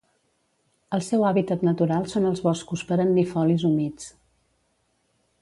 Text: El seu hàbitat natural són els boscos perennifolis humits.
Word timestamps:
El 0.97 1.03
seu 1.07 1.25
hàbitat 1.31 1.65
natural 1.67 2.07
són 2.13 2.25
els 2.31 2.41
boscos 2.47 2.85
perennifolis 2.93 3.67
humits. 3.71 4.11